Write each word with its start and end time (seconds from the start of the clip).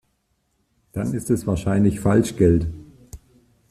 Dann 0.93 1.13
ist 1.13 1.29
es 1.29 1.45
wahrscheinlich 1.45 1.99
Falschgeld. 1.99 2.71